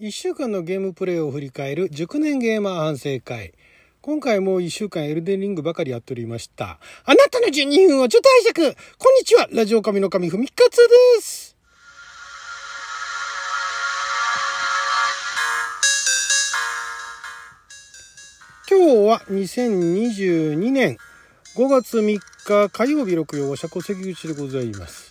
[0.00, 3.52] 1週間のゲームプレイを振り返る熟年ゲーマー反省会。
[4.00, 6.78] 今回も1週間エルデンリングばかりやっておりました。
[7.04, 10.76] あなたの12分をちょっと拝借こんにちはラジオ神の神ふみかつ
[11.16, 11.56] です
[18.70, 20.96] 今日は2022年
[21.56, 25.08] 5月3日火曜日6曜社交関口でございます。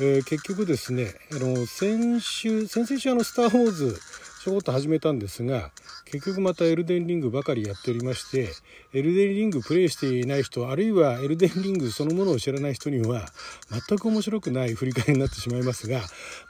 [0.00, 4.00] えー、結局ですね、あの、先週、先々週あの、スター・ウォーズ、
[4.42, 5.70] ちょこっと始めたんですが、
[6.04, 8.48] 結局またエルデンリングばかりやっておりまして、
[8.92, 13.28] エルデンリングプレイしていない人、あるいはエルデンリングそのものを知らない人には、
[13.70, 16.00] 全く面白くない振り返りになってしまいますが、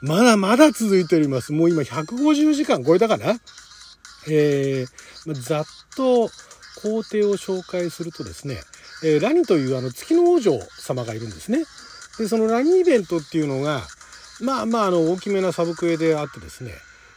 [0.01, 1.53] まだまだ続いております。
[1.53, 3.35] もう今150時間超えたかな？
[4.27, 6.29] えー、ざっと
[6.81, 8.57] 工程を紹介するとですね、
[9.03, 11.59] えー、ラニというあの月の王女様がいるんですね。
[12.17, 13.83] で、そのラニイベントっていうのが、
[14.41, 16.73] まあまあ、あの、大きめなサブクエであってですね、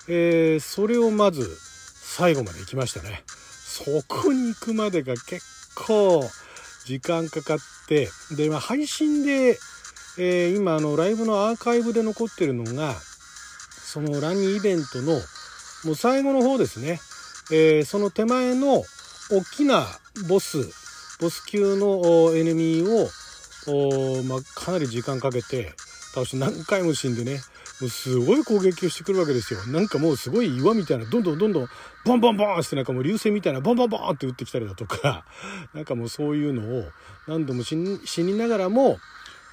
[0.09, 1.57] えー、それをまず
[2.03, 3.23] 最後まで行きましたね。
[3.27, 5.41] そこに行くまでが結
[5.75, 6.25] 構
[6.85, 7.59] 時間かかっ
[7.89, 9.59] て、で、まあ、配信で、
[10.19, 15.13] えー、今、あの、ライブのアーカイブで残ってるのが、そのラニーイベントの、
[15.85, 17.01] もう最後の方ですね。
[17.51, 18.83] えー、その手前の
[19.31, 19.87] 大きな
[20.29, 20.59] ボス、
[21.21, 23.09] ボス級のエネミーを
[23.67, 25.73] まあ、かなり時間かけて
[26.15, 27.41] 倒して何回も死んでね
[27.81, 29.67] もうすごい攻撃をしてくるわけですよ。
[29.67, 31.69] なんかもうすごい岩みたいなどんどんどんどん
[32.05, 35.25] ボンボンボンってなんかもう流星みたいなボンボンボンって打ってきたりだとか。
[35.75, 36.89] なんかもうそういうのを
[37.27, 38.99] 何度も死にながらも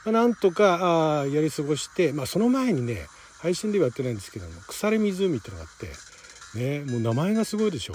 [0.06, 3.08] まなんとかあやり過ごして、まあ、その前にね
[3.40, 7.94] 配信ではやってないんですけども腐れ湖っていうのがあってねもう名前がすごいでしょ。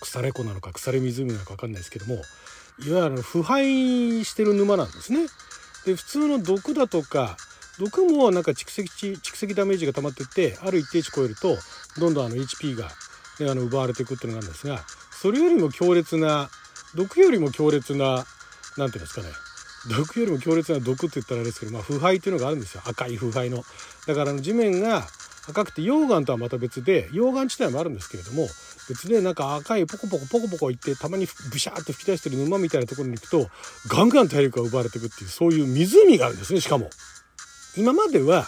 [0.00, 2.22] 腐れ湖なのか腐れ湖なのか分かんないですけども
[2.78, 5.26] いわゆる腐敗してる沼なんですね。
[5.84, 7.36] で普通の毒だとか
[7.78, 11.56] 毒もなんか蓄積蓄積ダメージが溜まってってある一定値超えると
[11.98, 12.88] どんどんあの HP が、
[13.40, 16.48] ね、あの奪われていくっていうのがあるんですがそれよりも強烈な
[16.94, 18.24] 毒よりも強烈な
[18.78, 19.28] 何ていうんですかね
[19.88, 23.62] 毒よりも強烈な毒って言ったらあれですけど、まあ、腐敗っていうのがあるんですよ赤い腐敗の。
[24.06, 25.06] だからあの地面が
[25.48, 28.48] 赤くて溶岩とはまた別で溶岩地帯もあるんですけれども
[28.88, 33.48] 別でなんか赤いポコポコポコポコいってたまにブシャーって吹き出してる沼みたいなところに行くと
[33.86, 36.90] ガンガン体力が奪われていくっていうそういう湖があるんですねしかも。
[37.76, 38.46] 今までは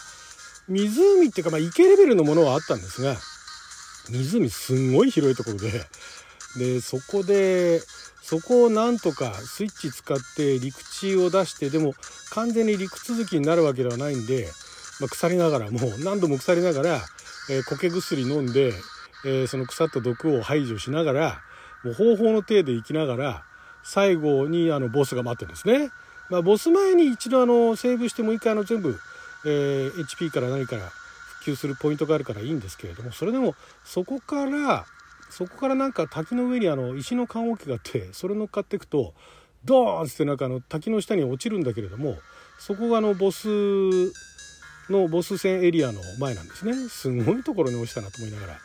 [0.69, 3.17] 湖っていうかまあ池レベルのものはあったんですが
[4.11, 5.85] 湖すんごい広いところで
[6.57, 7.81] でそこで
[8.23, 11.95] そこをなんとかスイッチ使って陸地を出してでも
[12.31, 14.49] 完全に陸続きになるわけではないんで、
[15.01, 17.01] まあ、腐りながらもう何度も腐りながら、
[17.51, 18.73] えー、苔薬飲んで
[19.25, 21.43] えー、その腐った毒を排除しながら
[21.85, 23.45] もう方法の体で生きながら
[23.83, 25.91] 最後にあのボスが待ってるんですね。
[26.31, 28.99] まあ、ボス前に一度あのセーブしてもう一回あの全部、
[29.49, 33.55] えー、HP から何から復旧するポイントがあるからいいんですけれどもそれでも
[33.85, 34.85] そこから
[35.31, 39.15] そこからなんか滝の上にあの石の棺桶があってそれ乗っかっていくと
[39.65, 42.17] ドーンってなんかあの滝の下に落ちるんだけれども
[42.59, 43.49] そこがあのボス
[44.91, 46.73] のボス戦エリアの前なんですね。
[46.89, 48.59] すごいところに落ちたなと思いながら。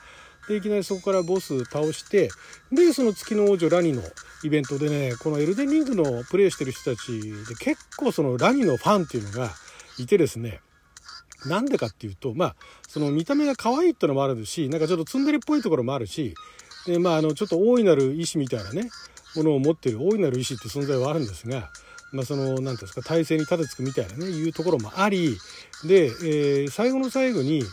[0.47, 2.29] でいきなりそこからボス倒して
[2.69, 4.01] でその月の王女ラニの
[4.43, 9.51] イベントでねこのエルデンリングのプレイしてる人たちで結構そのラニのファンっていうのが
[9.97, 10.59] いてですね
[11.47, 12.55] なんでかっていうとまあ
[12.87, 16.35] その見た目が可愛いってのもあるしなんかちょっとツンデレっぽいところもあるし
[16.85, 18.89] でまああのちょっと大いなる意志みたいなね
[19.35, 21.69] ものを持ってる大いなる意志って存在はあるんですが
[22.13, 25.35] まあ、その何ていうんですか体制に立てつくみたいなねいうところもあり
[25.83, 27.63] で、えー、最後の最後に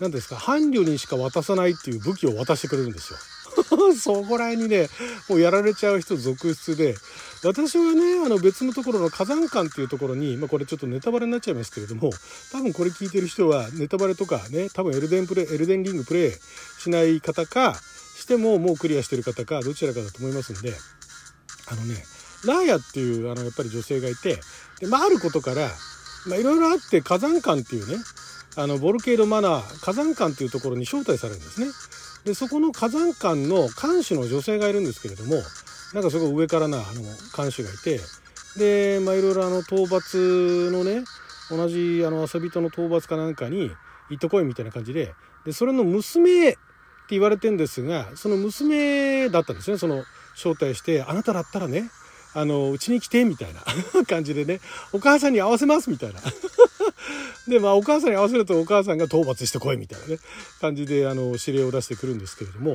[0.00, 3.18] 何ですか伴侶にしか渡さないっていう武器を渡してくれるんですよ。
[3.98, 4.88] そこら辺にね
[5.28, 6.96] もうやられちゃう人続出で
[7.44, 12.10] 私はねあの別のところの火山館っていうところに、まあ、これちょっとネタバレになっちゃいますけれども
[12.52, 16.32] 多分これ聞いてる人はネタバレとかね多分エルデンプレイエルデンリングプレイ
[16.80, 17.80] しない方か
[18.16, 20.74] してももうクリアしてる方かどちらかだと思いますんで
[21.70, 21.96] あのね
[22.44, 24.38] ラーヤっていうあのやっぱり女性がいて
[24.80, 25.70] で、まあ、あることから
[26.26, 27.96] まあいろいろあって火山館っていうね
[28.56, 31.68] あのボルケードマナー火山館っていうところに招待されるんですね。
[32.24, 35.36] でそこの火山館の館主の女性がいるんですけれども
[35.94, 37.02] なんかそこ上からなあの
[37.34, 38.00] 館主がいて
[38.56, 41.04] でまあいろいろあの討伐のね
[41.50, 43.70] 同じあの遊びとの討伐かなんかに
[44.10, 45.14] 行ってこいみたいな感じで
[45.44, 46.58] でそれの娘って
[47.10, 50.04] 言われてんですがその娘だったんですねその
[50.34, 51.90] 招待してあなただったらね
[52.34, 53.62] あのうちに来てみたいな
[54.06, 54.60] 感じでね
[54.92, 56.20] お母さんに合わせますみたいな。
[57.48, 60.18] で、まあ、お母さんに合わせるとお母さんが討伐してこいみたいなね、
[60.60, 62.74] 感じで、あの、指令を出してくるんですけれども、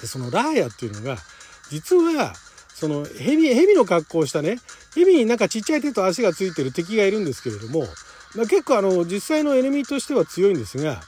[0.00, 1.18] でそのラーヤっていうのが、
[1.70, 2.34] 実は、
[2.74, 4.58] その蛇、蛇の格好をしたね、
[4.94, 7.80] 蛇になんかちっちゃい手と足がついてる敵がいるんですけれども、
[8.34, 11.00] まあ、結構あの、実際のエネミーとしては強いんですが、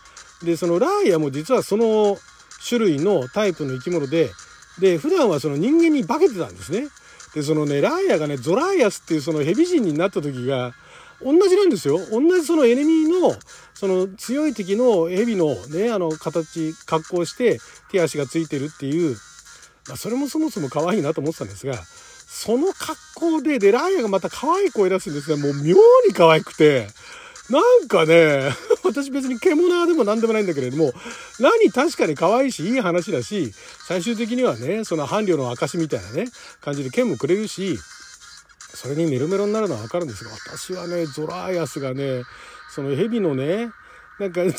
[0.44, 2.18] でそのラーヤも実はその
[2.66, 4.30] 種類のタイプの生き物で
[4.80, 6.88] で普段はその人間に化けてたんですね。
[7.34, 10.74] でそのねラーヤがねゾラーヤスっていうそのヘビ人になった時が
[11.24, 11.98] 同じなんですよ。
[12.10, 13.34] 同じそのエネミーの
[13.74, 17.58] その強い敵のヘビのねあの形格好して
[17.90, 19.16] 手足がついてるっていう、
[19.88, 25.74] まあ、それもそもそも可愛いなと思ってたんですがその格好ででラーヤがまた可愛い声出すんですがもう妙
[26.06, 26.86] に可愛くて
[27.50, 28.50] なんかね、
[28.82, 30.94] 私別に獣でも何でもないんだけれども、
[31.38, 33.52] 何確かに可愛いし、いい話だし、
[33.86, 36.24] 最終的にはね、その伴侶の証みたいなね、
[36.62, 37.78] 感じで剣もくれるし、
[38.74, 42.22] それにメロメロになるのはわかるんですが、私はね、ゾラーヤスがね、
[42.70, 43.70] その蛇のね、
[44.18, 44.58] なんか、 なんか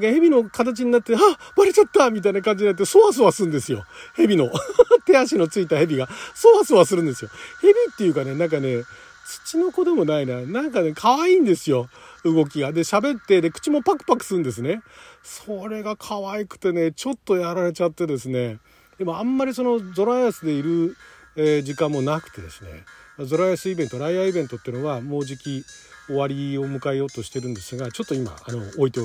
[0.00, 1.18] 蛇の形になって、あ
[1.56, 3.84] バレちゃったみたいな感じになって、そわそわするんですよ。
[4.14, 4.50] 蛇の。
[5.04, 7.30] 手足のついた蛇が、そわそわするんですよ。
[7.60, 8.84] 蛇っていうかね、なんかね、
[9.26, 10.40] 土の子でもないな。
[10.42, 11.88] なんかね、可愛いんですよ。
[12.24, 12.72] 動きが。
[12.72, 14.82] で、喋って、で、口もパクパクするんですね。
[15.22, 18.58] それが可愛くてね、ちょっとやられちゃってですね。
[18.98, 20.96] でもあんまりそのゾラヤスでいる、
[21.36, 22.84] え、時間もなくてですね。
[23.18, 25.64] ゾラヤスイベント、ライアイベントっていうのはもうじき
[26.06, 29.00] 終わりを迎えようとしてるんですが、ちょっと今、あの、置いて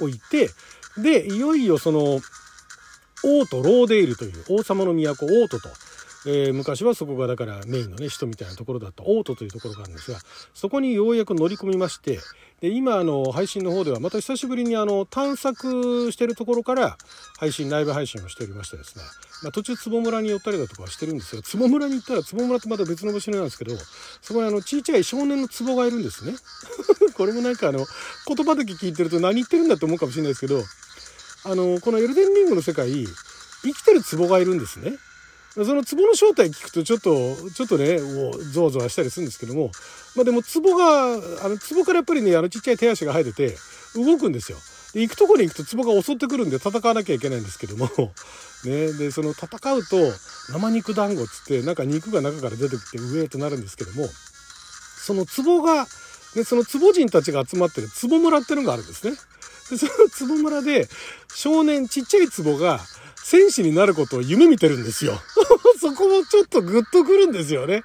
[0.00, 0.50] おいて、
[0.96, 2.20] で、いよいよその、
[3.22, 5.68] 王都・ローデイルという王様の都王都と
[6.26, 10.18] えー、昔はそこがだからメインのね首都みたいなところだったオートというところがあるんですが
[10.52, 12.18] そこにようやく乗り込みまして
[12.60, 16.98] で今あの配信の方ではまた久しぶりにあの探索してるところから
[17.38, 19.04] 配信ライブ配信をしておりましてですね、
[19.42, 23.76] まあ、途中坪村に寄ったりだとかはしてるんですよ坪村に行ったら坪村ってまた別の場所なんですけど
[24.20, 26.34] そこにあのちいちゃい少年の壺がいるんですね。
[27.16, 27.86] これもなんかあの
[28.26, 30.62] 言葉だけ聞いてると何言ってるんだと思うかもしれないですけど
[31.44, 32.90] あのこのエルデンリングの世界
[33.62, 34.98] 生きてる壺がいるんですね。
[35.54, 39.72] その壺の正体聞くとちょっと、ちょっとね、もうゾワゾワしたりするんですけども、
[40.14, 43.56] まあでも壺が、あの壺からやっぱりね、あのちっちゃい手足が生えてて、
[43.96, 44.58] 動くんですよ。
[44.94, 47.88] で、行くとこに行くと壺が襲ってくるんで戦わなきゃいけないんですけども、
[48.64, 49.96] ね、で、その戦うと
[50.50, 54.08] 生肉団子つって、なんか肉が中から出てきてうえーとなるんですけども、
[55.04, 55.86] その壺が、
[56.34, 59.16] で、その壺人たちが集まってる壺村っていうのがあるんですね。
[59.70, 60.88] で、その壺村で
[61.34, 62.80] 少年、ちっちゃい壺が、
[63.22, 65.20] 戦士になることを夢見てるんですよ。
[65.80, 67.84] そこもちょっとグッとくるんですよね。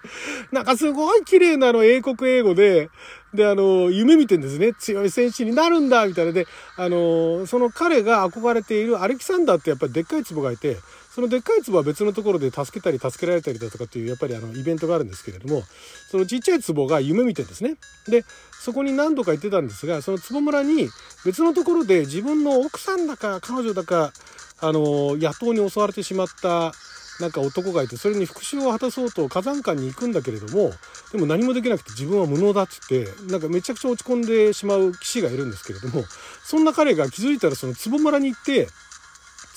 [0.51, 2.89] なんかすごい綺麗なの英国英語で、
[3.33, 4.73] で、あの、夢見てんですね。
[4.73, 6.31] 強い戦士になるんだ、みたいな。
[6.31, 10.77] で、あの、その彼が憧れているアレキサンダーってやっぱりでっかい壺がいて、
[11.15, 15.63] そのでっかい壺は別のところで助けたり助けられたりだとかっていうやっぱりあのイベントがあるんですけれども
[16.11, 17.77] そのちっちゃい壺が夢見てんですね。
[18.09, 20.89] でそこに何度か行ってたんですがその壺村に
[21.23, 24.11] 別のところで自分の奥さんだか彼女だか
[24.59, 26.73] あの野党に襲われてしまった
[27.19, 30.71] なんか男がいてそれに復讐を果たそうと火山館に行くんだけれども
[31.11, 36.03] でも何もできなくて自分は無能だっつってなんかめちゃくちゃ落ち込んでしまう騎士がいるんですけれども
[36.43, 38.67] そんな彼が気づいたらその壺村に行って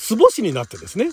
[0.08, 1.10] 壺師になってですね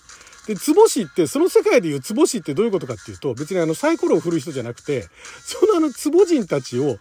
[0.48, 5.08] で、壺師って、その世界でいう壺師ってどういうことかっていうと、別にあのサイコロを振る人じゃなくて、
[5.44, 6.98] そのあの壺人たちを、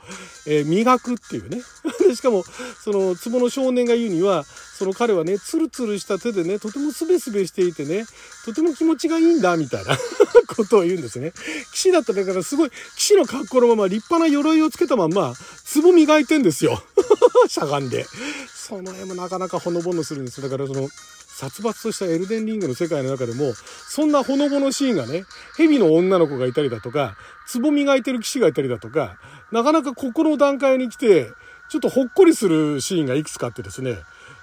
[0.47, 1.63] えー、磨くっていうね。
[2.01, 2.45] で しかも、
[2.83, 4.45] その壺の少年が言うには、
[4.79, 8.07] その彼はね、ツルツルした手でね、とてもスベスベしていてね、
[8.45, 9.97] とても気持ちがいいんだ、みたいな
[10.49, 11.33] ことを言うんですね。
[11.73, 15.35] 騎士だっただからすごい、騎士の格好のまま立派な鎧をつけたまんま、
[15.75, 16.83] 壺磨いてんですよ。
[17.49, 18.07] しゃがんで。
[18.55, 20.89] その絵もなかなかほのぼのするんですだからその、
[21.35, 23.55] 殺伐としたエルデンリングの世界の中でも、
[23.89, 25.25] そんなほのぼのシーンがね、
[25.57, 27.17] 蛇の女の子がいたりだとか、
[27.53, 29.19] 壺磨いてる騎士がいたりだとか、
[29.51, 31.27] なかなかここの段階に来て、
[31.71, 33.99] ちょっとほっこりするシーンがいくつかあってですね、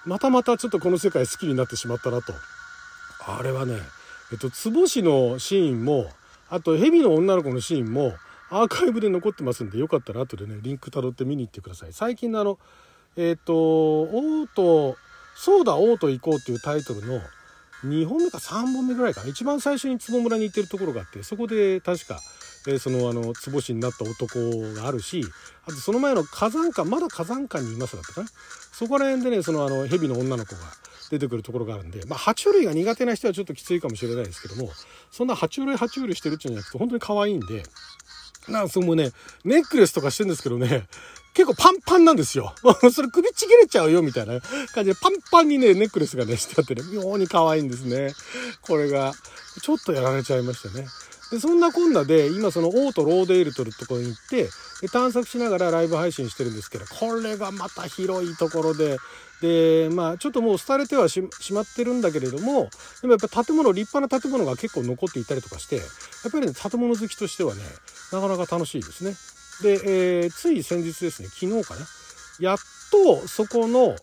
[0.05, 2.33] またまたちょっとこの世界好きになってしまったなと。
[3.25, 3.77] あれはね、
[4.33, 6.11] えっと、壺師のシーンも、
[6.49, 8.15] あと蛇の女の子のシーンも、
[8.49, 11.93] アーカイブで残ってますんで、よかったら後でね、リンク辿って見に行ってください。
[11.93, 12.59] 最近のあの、
[13.15, 14.97] えっ、と、オート、
[15.43, 17.19] そうだ、王と行こうっていうタイトルの
[17.83, 19.27] 2本目か3本目ぐらいかな。
[19.27, 22.19] 一番最初に坪村に行ってるところがあって、そこで確か、
[22.67, 24.37] えー、そのあの、壺師になった男
[24.75, 25.25] があるし、
[25.65, 28.27] あとその前の火山館、まだ火山館にいますだったかな。
[28.71, 30.61] そこら辺でね、そのあの、蛇の女の子が
[31.09, 34.69] 出てくるところがあるんで、まあ、爬虫類が苦手な人はちょっときついかもしれないですけども、
[35.09, 37.63] そんな爬虫類爬虫類してるっていうんじゃなくて、本当に可愛いんで、
[38.47, 39.09] なんかそのね、
[39.43, 40.87] ネックレスとかしてるんですけどね、
[41.33, 42.53] 結構パンパンなんですよ。
[42.93, 44.39] それ首ちぎれちゃうよみたいな
[44.73, 48.13] 感じでパンパンにね、ネックレスがね、してあってね、妙に可愛いんですね。
[48.61, 49.13] これが、
[49.61, 50.87] ちょっとやられちゃいましたね。
[51.31, 54.49] で、そんなこんなで、今そのオートローデイルというところに行って、
[54.81, 58.97] で探索しながらライブ配信してるんですけど、これがまた広いところで、
[59.41, 61.21] で、まあ、ちょっともう廃れてはし
[61.51, 62.69] まってるんだけれども、
[63.01, 65.81] でもやっぱ建物、立派な建物が結構残っていたりとかして、や
[66.27, 67.61] っぱりね、建物好きとしてはね、
[68.11, 69.15] なかなか楽しいですね。
[69.61, 71.85] で、えー、つい先日ですね、昨日かな。
[72.39, 72.57] やっ
[72.91, 73.95] とそこの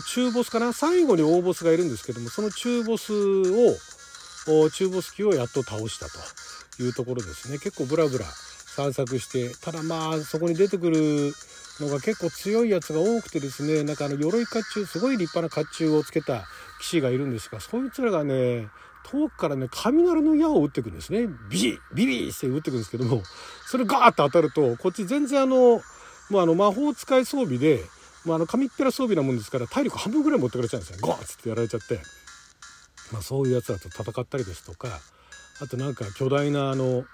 [0.00, 11.34] 中ボスかな最後に大ボスがいるんですけどもその中ボスを中ボス機をやっと倒したというところですね結構ブラブラ散策してただまあそこに出てくる
[11.80, 16.44] のが結構強いやつが多くてですねなんかあの鎧甲冑すごい立派な甲冑をつけた
[16.80, 18.68] 騎士がいるんですがそいつらがね
[19.10, 21.28] 遠くからね雷の矢を撃ってくんですね。
[21.48, 23.22] ビリビリって撃ってくんですけども
[23.66, 25.80] それガーッと当たるとこっち全然あのも
[26.30, 27.80] うあの魔法使い装備で、
[28.24, 30.98] まあ、あの紙っぺら装備なもんですから体力半分ぐらい持ってかれちゃうんですよ。
[31.00, 32.00] ゴーッつってやられちゃって、
[33.12, 34.88] まあ、そういうやつらと戦ったりですとか
[35.60, 37.04] あとなんか巨大なあの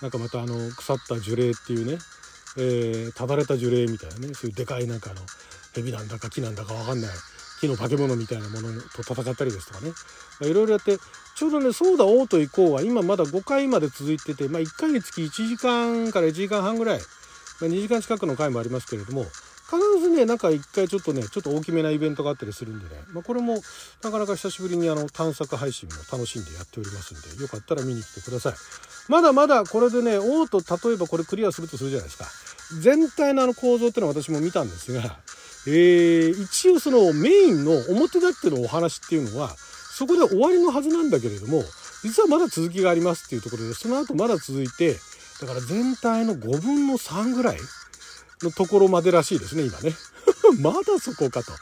[0.00, 1.98] なんかまたあの腐った樹齢っていうね
[2.58, 5.20] えー、ただれた樹齢みたいなねそういうでかいなんかあの
[5.74, 7.10] 蛇なんだか木なんだか分かんない
[7.60, 9.92] 木の化け物みたいなものと戦ったりですとかね。
[10.40, 10.98] いろいろやって
[11.34, 16.98] ちょうどね「そうだ王と行こう」は今まだ5回まで続いてて、まあ、1回につき1時間から1時間半ぐらい、
[17.60, 19.26] まあ、2時間近くの回もありますけれども
[19.72, 23.62] 必ずねなんか1回ちょっとねちょっと大きめなイベントがあったりするんでね、まあ、これも
[24.02, 28.54] なかなか久しぶりにあの探索配信も楽しんでやっておりますんでよかったら見に来てください。
[29.08, 32.26] まだまだこれでね王と例えばこれクリアするとするじゃないですか
[32.80, 35.18] 全体のあの構造っていうのは私も見たんですが、
[35.66, 39.50] えー、一応そのメインの表立ってのお話っていうのは
[40.02, 41.62] そこで終わりのはずなんだけれども
[42.02, 44.96] 実はまだ続きがありますっていうところでその後まだ続いて
[45.40, 47.58] だから全体の5分の3ぐらい
[48.42, 49.92] のところまでらしいですね今ね。
[50.60, 51.52] まだそこかと。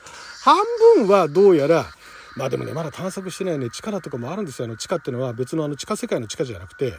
[0.42, 0.56] 半
[0.96, 1.86] 分はどうやら
[2.34, 4.64] まあでもねまだ探索してないね地下だとかもあるんですよ。
[4.64, 6.94] あの地下っていうのは別のあの地下世界の地下じゃなくて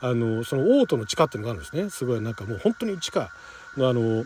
[0.00, 1.90] あのその王都の地下っていうのがあるんですね。
[1.90, 3.30] すごいなんかもう本当に地下
[3.76, 4.24] のあの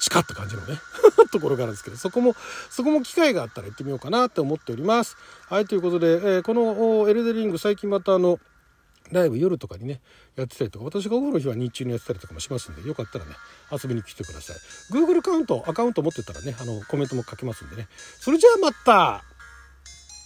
[0.00, 0.78] 地下って感じのね
[1.32, 2.34] ところがあるんですけどそこも
[2.70, 5.16] そこも機会があったら行ってみようかなって思っております。
[5.48, 8.38] はいということで、えー、このエルデリング最近またあの
[9.12, 10.00] ライブ夜とかにね
[10.36, 13.32] やってたりとか私がお風呂の日は日中にやってたりとかもしますんでよかったらね
[13.70, 14.56] 遊びに来てください。
[14.92, 17.88] Google カウントアカウント持ってたらねあのコメントも書けますんでね。
[18.18, 19.24] それじゃあまた